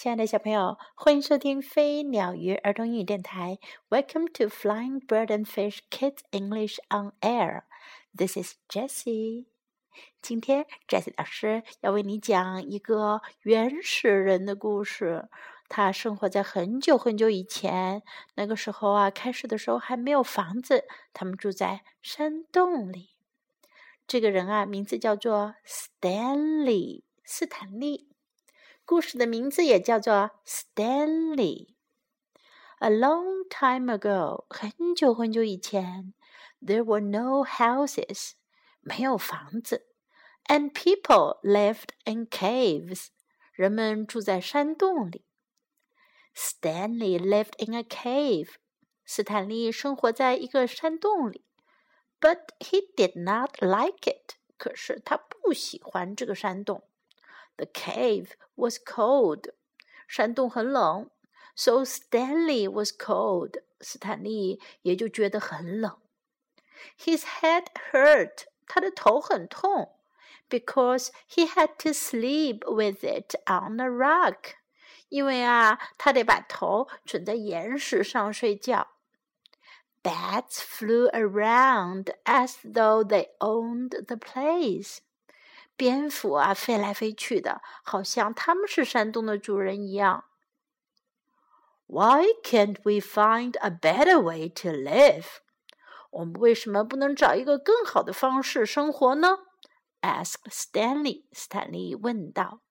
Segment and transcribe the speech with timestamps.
[0.00, 3.58] 亲爱的小朋友，欢迎收听飞鸟鱼儿童英语电台。
[3.90, 7.64] Welcome to Flying Bird and Fish Kids English on Air.
[8.16, 9.44] This is Jessie.
[10.22, 15.28] 今天，Jessie 老师要为你讲一个原始人的故事。
[15.68, 18.02] 他生活在很久很久以前，
[18.36, 23.10] 那个时候啊，开始的时候还没有房子，他们住在山洞里。
[24.06, 28.08] 这个人啊，名字叫做 Stanley，斯坦利。
[28.89, 36.13] 故事的名字也叫做 Stanley。A long time ago，很久很久以前，
[36.61, 38.33] there were no houses，
[38.81, 39.87] 没有房子，
[40.45, 43.07] and people lived in caves，
[43.53, 45.25] 人们住在山洞里。
[46.35, 48.55] Stanley lived in a cave，
[49.05, 51.45] 斯坦利生活在一个山洞里，
[52.19, 56.88] but he did not like it，可是他不喜欢这个山洞。
[57.59, 59.49] the cave was cold.
[60.07, 61.09] 山洞很冷，
[61.55, 63.61] so Stanley was cold.
[63.81, 65.97] 斯坦利也就觉得很冷。
[66.99, 68.45] His head hurt.
[68.67, 69.95] 他的头很痛，
[70.49, 74.55] because he had to sleep with it on a rock.
[75.09, 78.87] 因为啊，他得把头枕在岩石上睡觉。
[80.01, 84.99] Bats flew around as though they owned the place.
[85.79, 90.25] 蝙蝠啊，飞来飞去的，好像他们是山洞的主人一样。
[91.87, 95.25] Why can't we find a better way to live？
[96.11, 99.39] 我们为什么不能找一个更好的方式生活呢？
[100.01, 101.25] asked Stanley。
[101.33, 102.61] 斯坦利问道。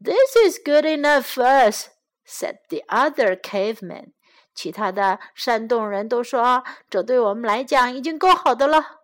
[0.00, 1.88] This is good enough for us,"
[2.24, 4.12] said the other cavemen。
[4.54, 9.00] 其他的山洞人都说：“这对我们来讲已经够好的了。”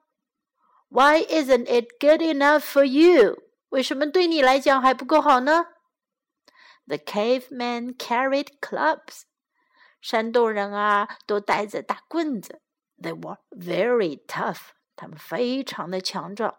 [0.88, 3.42] Why isn't it good enough for you？
[3.70, 5.66] 为什么对你来讲还不够好呢？
[6.86, 9.22] The cavemen carried clubs。
[10.00, 12.60] 山洞人啊，都带着大棍子。
[13.00, 14.68] They were very tough。
[14.94, 16.54] 他们非常的强壮。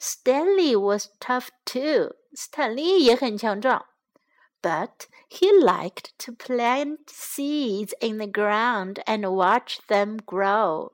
[0.00, 2.16] Stanley was tough too。
[2.34, 3.86] 斯坦利也很强壮。
[4.62, 10.92] But he liked to plant seeds in the ground and watch them grow.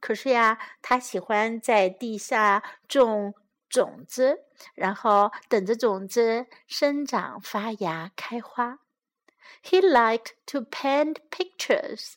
[0.00, 3.34] 可是呀，他喜欢在地下种
[3.68, 8.78] 种子，然后等着种子生长、发芽、开花。
[9.62, 12.14] He liked to paint pictures。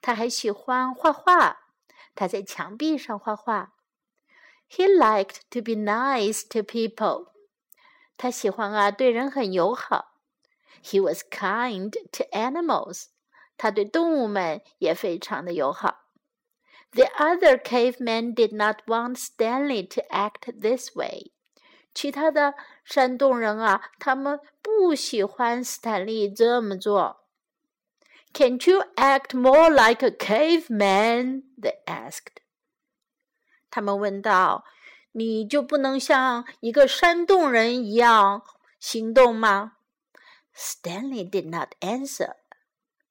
[0.00, 1.58] 他还喜欢画画，
[2.14, 3.72] 他在墙壁上画画。
[4.70, 7.32] He liked to be nice to people。
[8.16, 10.14] 他喜欢啊，对人很友好。
[10.82, 13.06] He was kind to animals。
[13.58, 16.05] 他对动物们也非常的友好。
[16.95, 21.31] The other cavemen did not want Stanley to act this way.
[21.93, 27.25] 其他的山洞人啊，他们不喜欢斯坦利这么做。
[28.33, 31.43] Can't you act more like a caveman?
[31.59, 32.41] They asked.
[33.69, 38.43] 他们问道：“你就不能像一个山洞人一样
[38.79, 39.73] 行动吗？”
[40.55, 42.35] Stanley did not answer.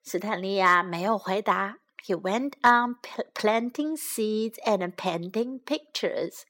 [0.03, 1.79] 斯坦利呀，没有回答。
[2.05, 2.97] he went on
[3.35, 6.45] planting seeds and painting pictures.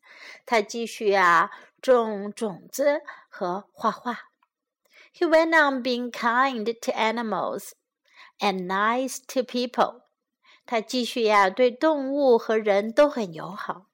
[0.47, 1.51] 他继续啊
[1.83, 4.31] 种种子和画画。
[5.13, 7.73] He went on being kind to animals
[8.39, 10.03] and nice to people.
[10.67, 13.87] 他继续呀对动物和人都很友好。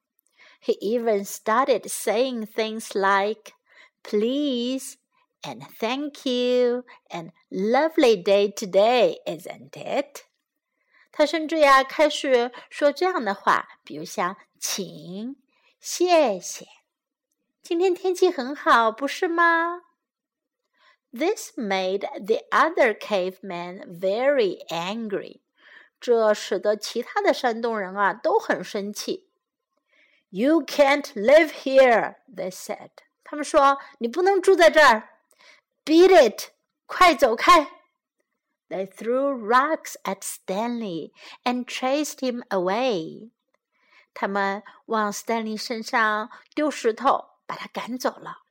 [0.63, 3.55] He even started saying things like
[4.03, 4.97] "please"
[5.43, 10.27] and "thank you" and "lovely day today, isn't it?"
[11.12, 15.36] 他甚至呀开始说这样的话，比如像“请
[15.80, 16.66] ”“谢谢”。
[17.62, 19.82] 今天天气很好，不是吗
[21.12, 25.42] ？This made the other cavemen very angry。
[26.00, 29.30] 这使得其他的山洞人啊都很生气。
[30.30, 32.90] You can't live here, they said。
[33.24, 35.10] 他们说你不能住在这儿。
[35.84, 36.52] Beat it，
[36.86, 37.81] 快走开
[38.71, 41.13] ！They threw rocks at Stanley
[41.45, 43.31] and chased him away.
[44.13, 48.43] 他们往 Stanley 身上丢石头，把他赶走了。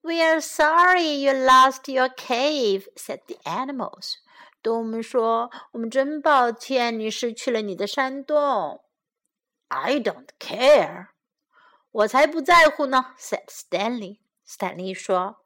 [0.00, 4.14] We are sorry you lost your cave," said the animals.
[4.62, 8.84] 动物们说：“我们真抱歉，你失去了你的山洞。”
[9.68, 11.08] I don't care.
[11.90, 14.20] 我才不在乎呢，said Stanley.
[14.44, 15.36] 斯坦利说：“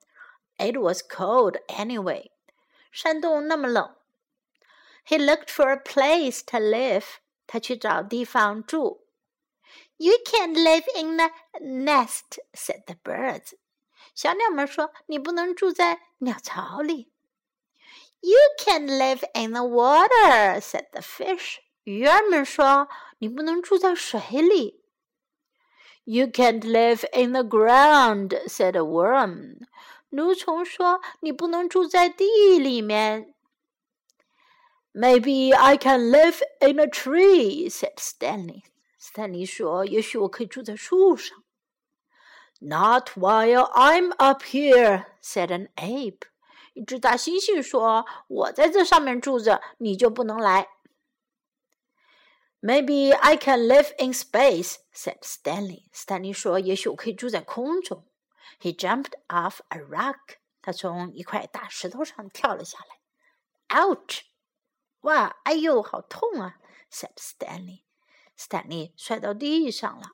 [0.59, 2.31] It was cold anyway.”
[2.97, 3.97] 山洞那么冷。
[5.07, 7.05] He looked for a place to live.
[7.47, 9.07] 他去找地方住。
[9.97, 11.31] You can't live in a
[11.61, 13.55] nest," said the birds.
[14.15, 17.13] 小鸟们说：“你不能住在 鸟巢里。
[18.21, 21.59] You can't live in the water," said the fish.
[21.85, 24.83] 鱼儿们说：“你不能住在水里。”
[26.05, 29.67] You can't live in the ground," said a worm.
[30.10, 33.34] 蠕虫说：“你不能住在地里面。”
[34.94, 38.64] Maybe I can live in a tree," said Stanley.
[38.98, 41.44] 斯坦利说：“也许我可以住在树上。”
[42.60, 46.22] Not while I'm up here," said an ape.
[46.74, 50.70] 一只大猩猩说：“我在这上面住着，你就不能来。”
[52.60, 55.84] Maybe I can live in space," said Stanley.
[55.92, 58.04] 斯坦利说：“也许我可以住在空中。”
[58.61, 60.39] He jumped off a rock.
[60.61, 63.81] 他从一块大石头上跳了下来。
[63.81, 64.23] Ouch!
[65.01, 66.61] 哇，哎呦，好痛啊！
[66.91, 67.83] said Stanley。
[68.37, 70.13] 斯坦利摔到地上了。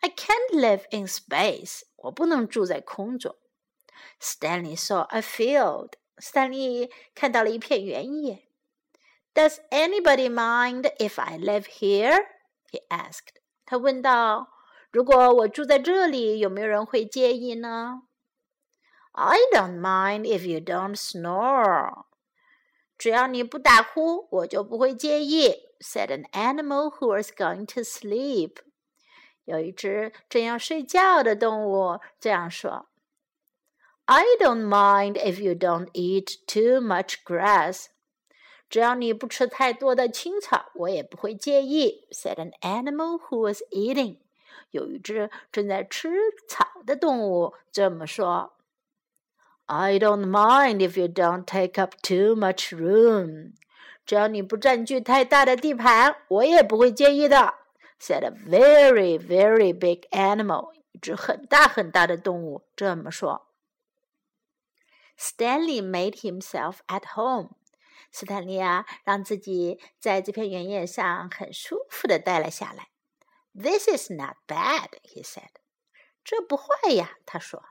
[0.00, 1.82] I can't live in space.
[1.96, 3.36] 我不能住在空中。
[4.20, 5.92] Stanley saw a field.
[6.18, 8.48] 斯坦利看到了一片原野。
[9.34, 12.26] Does anybody mind if I live here?
[12.70, 13.40] He asked.
[13.64, 14.48] 他问道：“
[14.90, 18.02] 如果我住在这里，有没有人会介意呢？”
[19.12, 22.04] I don't mind if you don't snore.
[22.96, 25.54] 只要你不打呼，我就不会介意。
[25.80, 28.58] Said an animal who was going to sleep.
[29.44, 32.86] 有一只正要睡觉的动物这样说：“
[34.06, 37.86] I don't mind if you don't eat too much grass.”
[38.70, 42.06] 只要你不吃太多的青草，我也不会介意。
[42.12, 44.18] Said an animal who was eating。
[44.71, 46.09] 有一只正在吃
[46.47, 48.53] 草的动物这么说
[49.65, 53.53] ：“I don't mind if you don't take up too much room。
[54.05, 57.55] 只要你不占据太大的地盘，我也不会介意的。
[57.99, 60.73] ”Said a very, very big animal。
[60.91, 63.47] 一只很大很大的动物这么说。
[65.17, 67.51] Stanley made himself at home。
[68.11, 72.87] 斯坦利啊，让自己在这片原野上很舒服的待了下来。
[73.56, 75.50] This is not bad, he said.
[76.24, 77.62] 这不坏呀，他说。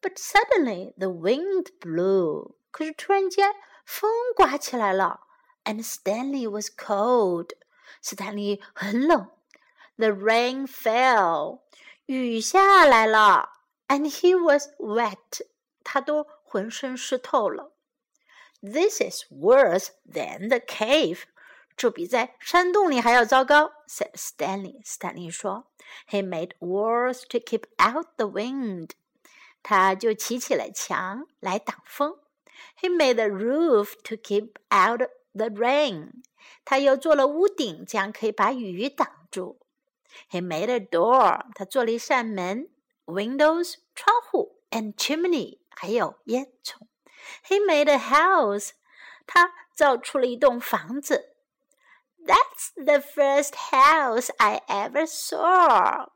[0.00, 2.56] But suddenly the wind blew.
[2.70, 5.20] 可是突然间风刮起来了。
[5.64, 7.50] And Stanley was cold.
[8.00, 9.30] 斯坦利很冷。
[9.96, 11.60] The rain fell.
[12.06, 13.50] 雨下来了。
[13.88, 15.46] And he was wet.
[15.84, 17.72] 他都浑身湿透了。
[18.62, 21.24] this is worse than the cave.
[21.76, 24.80] 这比在山洞里还要糟糕，said Stanley.
[24.84, 25.64] 斯坦利说：“
[26.08, 28.90] He made walls to keep out the wind.”
[29.62, 32.18] 他就砌起了墙来挡风。
[32.80, 36.22] He made a roof to keep out the rain.
[36.64, 39.58] 他又做了屋顶，这样可以把雨挡住。
[40.30, 41.46] He made a door.
[41.54, 42.68] 他做了一扇门，
[43.06, 46.74] windows 窗户，and chimney 还有烟囱。
[47.46, 48.70] he made a house.
[49.26, 51.30] 他造出了一栋房子。
[52.26, 56.08] That's the first house I ever saw.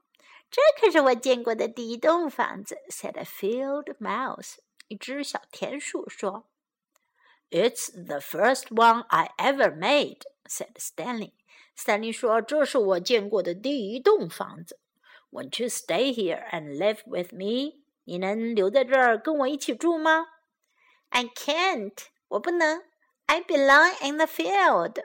[0.50, 2.78] 这可是我见过的第一栋房子。
[2.88, 4.56] said a field mouse.
[4.88, 6.46] 一只小田鼠说。
[7.50, 10.22] It's the first one I ever made.
[10.48, 11.32] said Stanley.
[11.74, 14.78] 斯坦利说：“这是我见过的第一栋房子。”
[15.30, 17.82] Won't you stay here and live with me?
[18.04, 20.26] 你能留在这儿跟我一起住吗？
[21.10, 21.98] I can't，
[22.28, 22.82] 我不能。
[23.26, 25.04] I belong in the field，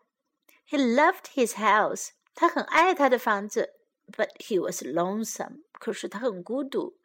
[0.70, 3.74] He loved his house，他很爱他的房子，
[4.10, 6.98] but he was lonesome，可是他很孤独。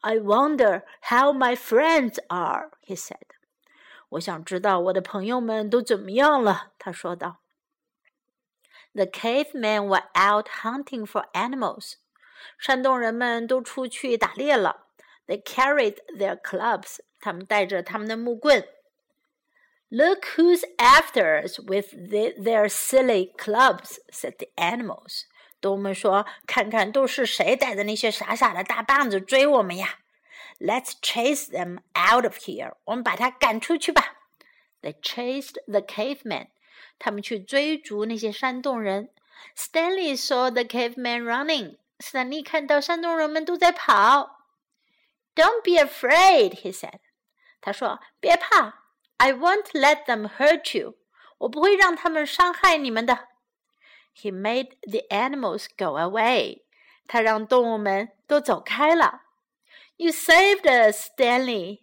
[0.00, 3.16] I wonder how my friends are，he said。
[4.10, 7.42] 我想知道我的朋友们都怎么样了，他说道。
[8.92, 11.94] The cavemen were out hunting for animals，
[12.58, 14.86] 山洞人们都出去打猎了。
[15.26, 18.66] They carried their clubs，他们带着他们的木棍。
[19.90, 25.26] Look who's after us with the, their silly clubs," said the animals.
[25.60, 30.00] 动物们说：“看看都是谁带的那些傻傻的大棒子追我们呀！”
[30.58, 32.74] Let's chase them out of here.
[32.84, 34.16] 我们把他赶出去吧。
[34.82, 36.48] They chased the cavemen.
[36.98, 39.10] 他们去追逐那些山洞人。
[39.56, 41.76] Stanley saw the cavemen running.
[42.00, 44.40] 斯坦利看到山洞人们都在跑。
[45.34, 47.00] Don't be afraid, he said.
[47.60, 48.79] 他说：“别怕
[49.20, 50.96] I won't let them hurt you.
[51.38, 53.28] 我不会让他们伤害你们的。
[54.14, 56.62] He made the animals go away.
[57.06, 59.22] 他让动物们都走开了。
[59.96, 61.80] You saved us, Stanley.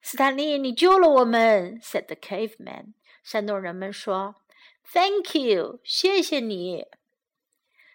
[0.00, 2.94] 斯坦利，你救了我们，said the caveman。
[3.22, 4.34] 山洞人们说：“
[4.92, 6.86] Thank you，谢谢你。”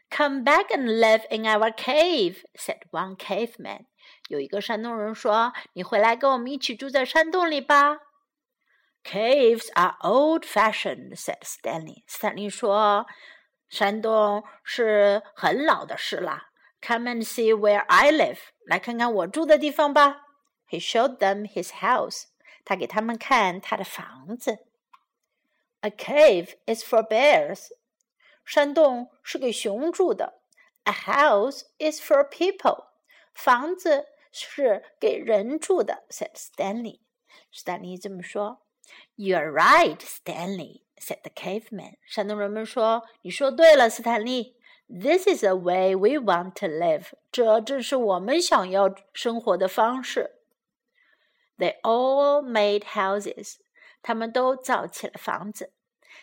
[0.10, 3.88] Come back and live in our cave," said one caveman.
[4.30, 8.00] 有一个山洞人说：“你回来跟我们一起住在山洞里吧。”
[9.04, 12.04] Caves are old-fashioned," said Stanley.
[12.08, 13.06] 斯坦利说：“
[13.70, 16.50] 山洞是很老的事啦。”
[16.82, 18.40] Come and see where I live.
[18.66, 20.24] 来看看我住的地方吧。
[20.70, 22.26] He showed them his house.
[22.66, 24.60] 他给他们看他的房子。
[25.82, 27.70] A cave is for bears.
[28.44, 30.42] 山洞是给熊住的。
[30.84, 32.88] A house is for people.
[33.34, 36.06] 房子是给人住的。
[36.10, 37.00] said Stanley.
[37.52, 38.64] 斯坦利这么说。
[39.16, 40.82] You're right, Stanley.
[41.00, 41.96] said the caveman.
[42.06, 44.56] 山洞人们说：“你说对了，斯坦利。
[44.90, 47.12] This is the way we want to live.
[47.32, 50.32] 这正是我们想要生活的方式。”
[51.58, 53.56] They all made houses.
[54.02, 55.74] 他们都造起了房子。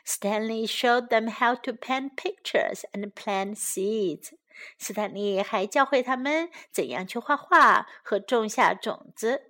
[0.06, 4.32] Stanley showed them how to paint pictures and plant seeds.
[4.78, 9.47] 斯坦利还教会他们怎样去画画和种下种子。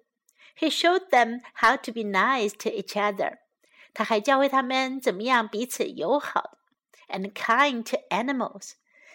[0.60, 3.38] He showed them how to be nice to each other.
[3.94, 6.58] 他还教会他们怎么样彼此友好
[7.08, 8.74] ，and kind to animals，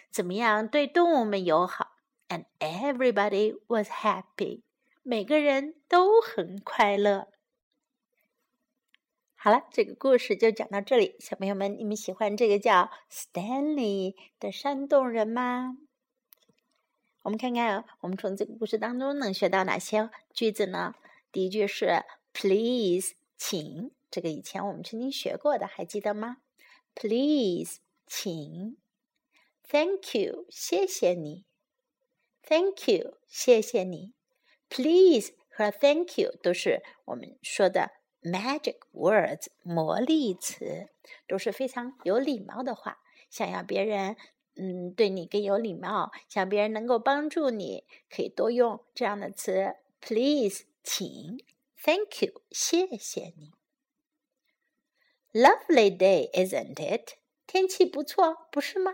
[0.09, 1.91] 怎么样对动物们友好。
[2.27, 4.63] And everybody was happy.
[5.03, 7.27] 每个人都很快乐。
[9.35, 11.15] 好了，这个故事就讲到这里。
[11.19, 15.77] 小朋友们，你们喜欢这个叫 Stanley 的山洞人吗？
[17.21, 20.95] 我们看看，我们从这个故事当中能学到哪些句子呢？
[21.35, 23.91] 第一句是 Please，请。
[24.09, 26.37] 这个以前我们曾经学过的，还记得吗
[26.95, 28.77] ？Please，请。
[29.67, 31.43] Thank you，谢谢你。
[32.41, 34.13] Thank you，谢谢你。
[34.69, 40.87] Please 和 Thank you 都是我们说的 magic words 魔力词，
[41.27, 42.99] 都是非常有礼貌的话。
[43.29, 44.15] 想要别人
[44.55, 49.75] 嗯对你更有礼貌，想别人能够帮助你，可以多用这样的词。
[49.99, 51.43] Please，请。
[51.83, 53.51] Thank you，谢谢你。
[55.33, 57.15] Lovely day, isn't it？
[57.45, 58.93] 天气不错，不是吗？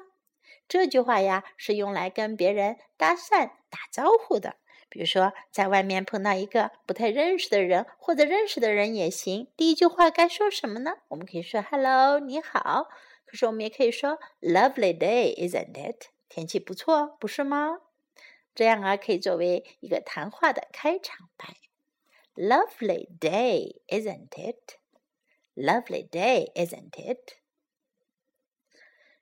[0.67, 4.55] 这句话呀是用来跟别人搭讪、打招呼的。
[4.89, 9.51] 比如说，在外面碰到一个不太认识的人，或者认识的人也行。
[9.55, 10.98] 第一句话该说什么呢？
[11.10, 12.89] 我们可以说 “Hello，你好”。
[13.25, 17.79] 可是我们也可以说 “Lovely day, isn't it？” 天气不错，不是吗？
[18.53, 21.55] 这样啊，可以作为一个谈话的开场白。
[22.35, 27.37] “Lovely day, isn't it？”“Lovely day, isn't it？”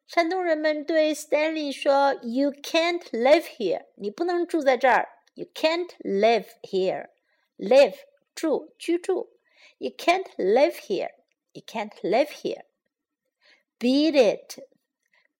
[0.07, 7.11] 山东人们对 Stanley 说：“You can't live here，你不能住在这儿。” You can't live here.
[7.59, 7.97] Live
[8.37, 9.31] 住居住。
[9.79, 11.11] You can't live here.
[11.53, 12.65] You can't live here.
[13.81, 14.61] Beat it.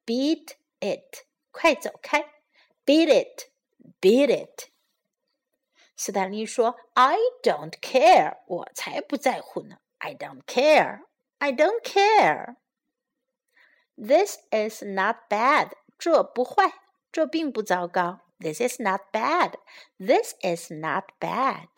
[0.05, 1.25] Beat it.
[1.53, 2.25] 快走开。
[2.85, 3.51] Beat it.
[4.01, 4.69] Beat it.
[5.99, 9.79] 斯坦利说：“I don't care，我才不在乎呢。
[9.99, 11.01] I don't care.
[11.39, 12.57] I don't care.
[13.97, 16.73] This is not bad，这不坏，
[17.13, 18.25] 这并不糟糕。
[18.41, 19.55] this is not bad.
[19.99, 21.69] This is not bad.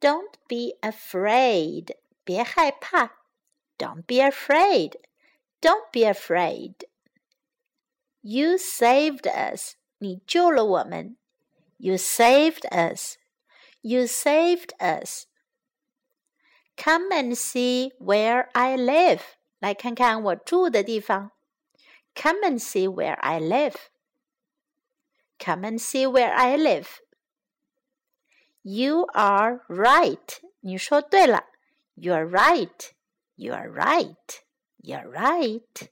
[0.00, 1.96] Don't be afraid.
[2.24, 3.10] 别害怕.
[3.76, 5.00] Don't be afraid.
[5.60, 6.86] Don't be afraid.
[8.20, 9.74] You saved us.
[9.98, 11.16] 你救了我们.
[11.78, 13.18] You saved us.
[13.82, 15.26] You saved us.
[16.76, 19.20] Come and see where I live.
[19.60, 21.30] 来看看我住的地方.
[22.14, 23.76] Come and see where I live.
[25.38, 27.00] Come and see where I live.
[28.62, 30.38] You are right.
[30.60, 31.44] 你说对了。
[31.96, 32.92] You're right.
[33.36, 34.40] You're right.
[34.82, 35.88] You're right.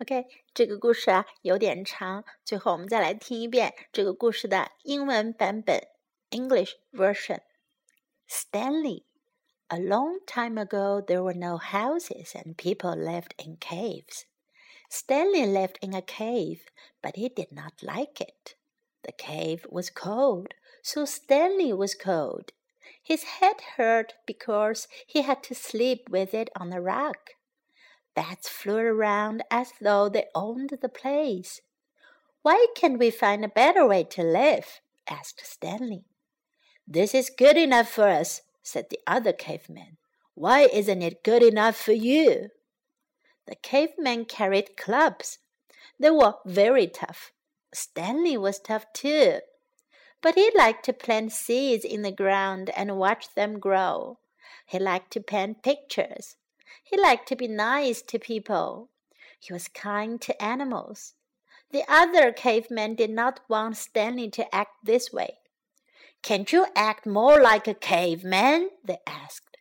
[0.00, 5.88] OK，这个故事啊有点长，最后我们再来听一遍这个故事的英文版本
[6.30, 9.04] （English version）。Stanley.
[9.68, 14.24] A long time ago, there were no houses and people lived in caves.
[14.88, 16.60] Stanley lived in a cave,
[17.02, 18.54] but he did not like it.
[19.02, 22.52] The cave was cold, so Stanley was cold.
[23.02, 27.16] His head hurt because he had to sleep with it on the rug.
[28.15, 31.61] Bats flew around as though they owned the place.
[32.41, 34.81] Why can't we find a better way to live?
[35.09, 36.05] asked Stanley.
[36.87, 39.97] This is good enough for us, said the other caveman.
[40.33, 42.49] Why isn't it good enough for you?
[43.47, 45.39] The caveman carried clubs.
[45.99, 47.31] They were very tough.
[47.73, 49.39] Stanley was tough too.
[50.21, 54.19] But he liked to plant seeds in the ground and watch them grow.
[54.65, 56.35] He liked to paint pictures.
[56.83, 58.89] He liked to be nice to people.
[59.39, 61.13] He was kind to animals.
[61.71, 65.37] The other cavemen did not want Stanley to act this way.
[66.21, 68.69] Can't you act more like a caveman?
[68.83, 69.57] they asked.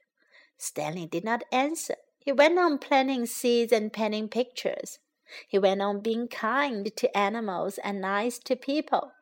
[0.58, 1.96] Stanley did not answer.
[2.18, 4.98] He went on planting seeds and painting pictures.
[5.48, 9.12] He went on being kind to animals and nice to people.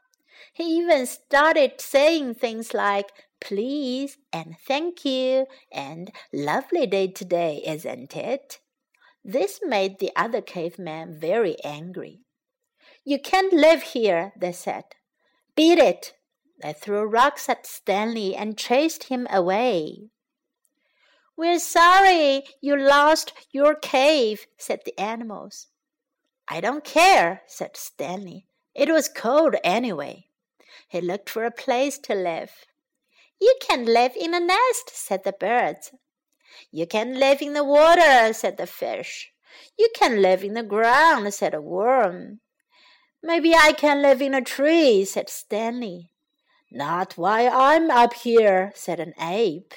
[0.53, 8.17] He even started saying things like please and thank you and lovely day today, isn't
[8.17, 8.61] it?
[9.25, 12.21] This made the other cavemen very angry.
[13.05, 14.85] You can't live here, they said.
[15.57, 16.15] Beat it!
[16.63, 20.11] They threw rocks at Stanley and chased him away.
[21.37, 25.69] We're sorry you lost your cave, said the animals.
[26.49, 28.47] I don't care, said Stanley.
[28.75, 30.27] It was cold anyway.
[30.89, 32.67] He looked for a place to live.
[33.41, 35.93] You can live in a nest, said the birds.
[36.71, 39.33] You can live in the water, said the fish.
[39.79, 42.41] You can live in the ground, said a worm.
[43.23, 46.11] Maybe I can live in a tree, said Stanley.
[46.71, 49.75] Not while I'm up here, said an ape.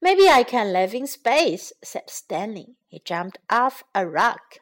[0.00, 2.76] Maybe I can live in space, said Stanley.
[2.86, 4.60] He jumped off a rock.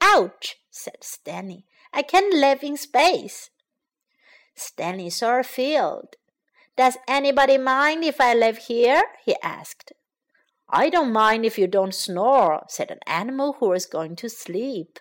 [0.00, 1.64] Ouch, said Stanley.
[1.92, 3.50] I can't live in space.
[4.54, 6.16] Stanley saw a field.
[6.78, 9.02] Does anybody mind if I live here?
[9.24, 9.92] he asked.
[10.70, 15.00] I don't mind if you don't snore, said an animal who was going to sleep.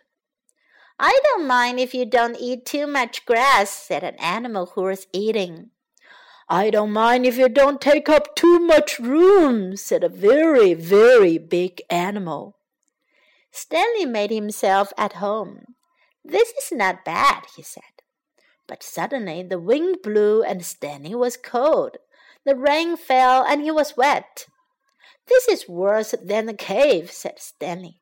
[1.00, 5.05] I don't mind if you don't eat too much grass, said an animal who was
[5.13, 5.69] eating.
[6.50, 11.38] I don't mind if you don't take up too much room, said a very, very
[11.38, 12.58] big animal.
[13.52, 15.75] Stanley made himself at home.
[16.25, 17.96] This is not bad, he said.
[18.67, 21.97] But suddenly the wind blew and Stanley was cold.
[22.45, 24.47] The rain fell and he was wet.
[25.27, 28.01] This is worse than the cave, said Stanley.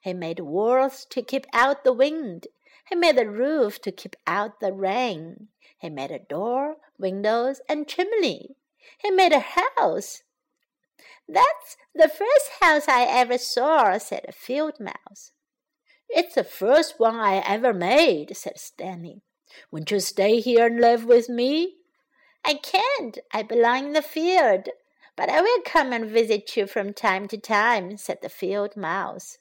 [0.00, 2.46] He made walls to keep out the wind.
[2.88, 5.48] He made a roof to keep out the rain.
[5.78, 8.56] He made a door, windows, and chimney.
[8.98, 10.22] He made a house.
[11.28, 15.32] That's the first house I ever saw, said a field mouse.
[16.08, 19.22] It's the first one I ever made, said Stanley.
[19.70, 21.74] Won't you stay here and live with me?
[22.44, 23.18] I can't.
[23.32, 24.68] I belong in the field.
[25.16, 29.38] But I will come and visit you from time to time, said the field mouse.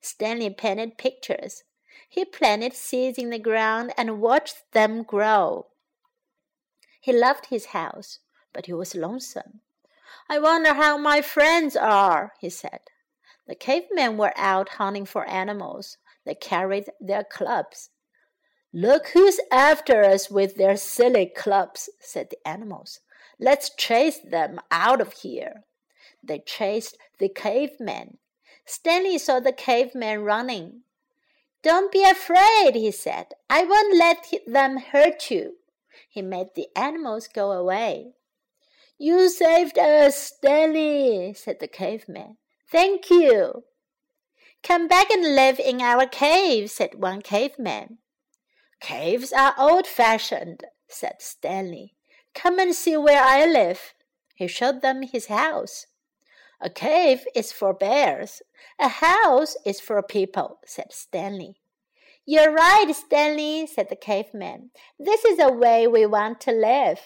[0.00, 1.64] Stanley painted pictures.
[2.08, 5.68] He planted seeds in the ground and watched them grow.
[7.00, 8.18] He loved his house,
[8.52, 9.60] but he was lonesome.
[10.28, 12.80] I wonder how my friends are, he said.
[13.46, 15.96] The cavemen were out hunting for animals.
[16.24, 17.90] They carried their clubs.
[18.74, 23.00] Look who's after us with their silly clubs, said the animals.
[23.38, 25.64] Let's chase them out of here.
[26.22, 28.18] They chased the cavemen.
[28.64, 30.82] Stanley saw the caveman running.
[31.62, 33.26] Don't be afraid, he said.
[33.50, 35.56] I won't let them hurt you.
[36.08, 38.14] He made the animals go away.
[38.98, 42.36] You saved us, Stanley, said the caveman.
[42.70, 43.64] Thank you.
[44.62, 47.98] Come back and live in our cave, said one caveman.
[48.82, 51.94] Caves are old fashioned, said Stanley.
[52.34, 53.94] Come and see where I live.
[54.34, 55.86] He showed them his house.
[56.60, 58.42] A cave is for bears.
[58.80, 61.60] A house is for people, said Stanley.
[62.26, 64.70] You're right, Stanley, said the caveman.
[64.98, 66.98] This is the way we want to live.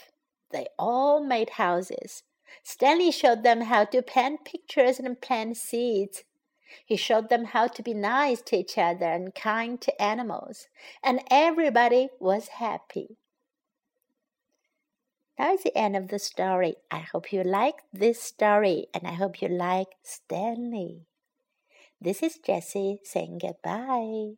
[0.53, 2.23] They all made houses.
[2.63, 6.25] Stanley showed them how to paint pictures and plant seeds.
[6.85, 10.69] He showed them how to be nice to each other and kind to animals,
[11.03, 13.17] and everybody was happy.
[15.39, 16.77] That is the end of the story.
[16.91, 21.07] I hope you like this story and I hope you like Stanley.
[22.01, 24.37] This is Jessie saying goodbye.